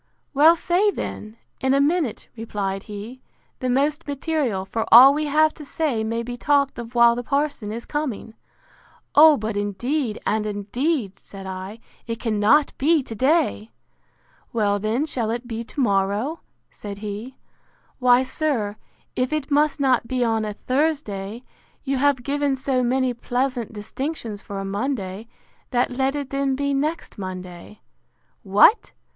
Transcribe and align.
—Well, 0.33 0.55
say 0.55 0.89
then, 0.89 1.37
in 1.59 1.75
a 1.75 1.79
minute, 1.79 2.27
replied 2.35 2.81
he, 2.89 3.21
the 3.59 3.69
most 3.69 4.07
material: 4.07 4.65
for 4.65 4.83
all 4.91 5.13
we 5.13 5.27
have 5.27 5.53
to 5.53 5.63
say 5.63 6.03
may 6.03 6.23
be 6.23 6.37
talked 6.37 6.79
of 6.79 6.95
while 6.95 7.13
the 7.13 7.21
parson 7.21 7.71
is 7.71 7.85
coming.—O, 7.85 9.37
but 9.37 9.55
indeed, 9.55 10.17
and 10.25 10.47
indeed, 10.47 11.19
said 11.19 11.45
I, 11.45 11.79
it 12.07 12.19
cannot 12.19 12.75
be 12.79 13.03
to 13.03 13.13
day!—Well, 13.13 14.79
then, 14.79 15.05
shall 15.05 15.29
it 15.29 15.47
be 15.47 15.63
to 15.65 15.79
morrow? 15.79 16.39
said 16.71 16.97
he.—Why, 16.97 18.23
sir, 18.23 18.77
if 19.15 19.31
it 19.31 19.51
must 19.51 19.79
not 19.79 20.07
be 20.07 20.23
on 20.23 20.45
a 20.45 20.55
Thursday, 20.55 21.43
you 21.83 21.97
have 21.97 22.23
given 22.23 22.55
so 22.55 22.81
many 22.81 23.13
pleasant 23.13 23.71
distinctions 23.71 24.41
for 24.41 24.57
a 24.57 24.65
Monday, 24.65 25.27
that 25.69 25.91
let 25.91 26.15
it 26.15 26.31
then 26.31 26.55
be 26.55 26.73
next 26.73 27.19
Monday.—What! 27.19 28.93